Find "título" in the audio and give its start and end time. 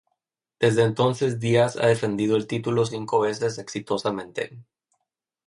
2.47-2.87